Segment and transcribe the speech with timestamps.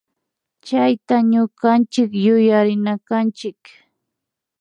[0.65, 3.61] Chayta ñukanchik yuyarinakanchik